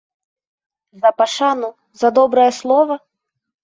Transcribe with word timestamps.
За 1.03 1.13
пашану, 1.21 1.71
за 2.03 2.15
добрае 2.19 2.51
слова? 2.65 2.95